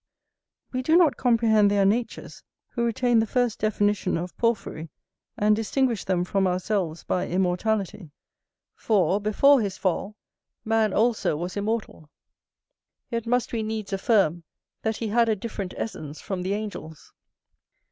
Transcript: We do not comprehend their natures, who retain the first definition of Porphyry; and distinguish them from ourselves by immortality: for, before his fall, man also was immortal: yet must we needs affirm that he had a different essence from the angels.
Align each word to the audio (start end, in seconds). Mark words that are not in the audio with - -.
We 0.71 0.81
do 0.81 0.95
not 0.97 1.15
comprehend 1.15 1.69
their 1.69 1.85
natures, 1.85 2.41
who 2.69 2.83
retain 2.83 3.19
the 3.19 3.27
first 3.27 3.59
definition 3.59 4.17
of 4.17 4.35
Porphyry; 4.35 4.89
and 5.37 5.55
distinguish 5.55 6.05
them 6.05 6.23
from 6.23 6.47
ourselves 6.47 7.03
by 7.03 7.27
immortality: 7.27 8.09
for, 8.73 9.21
before 9.21 9.61
his 9.61 9.77
fall, 9.77 10.15
man 10.65 10.91
also 10.91 11.37
was 11.37 11.55
immortal: 11.55 12.09
yet 13.11 13.27
must 13.27 13.53
we 13.53 13.61
needs 13.61 13.93
affirm 13.93 14.43
that 14.81 14.97
he 14.97 15.09
had 15.09 15.29
a 15.29 15.35
different 15.35 15.75
essence 15.77 16.19
from 16.19 16.41
the 16.41 16.55
angels. 16.55 17.13